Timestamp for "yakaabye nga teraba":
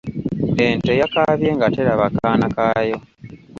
1.01-2.05